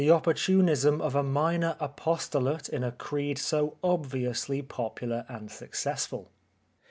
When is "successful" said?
5.51-6.31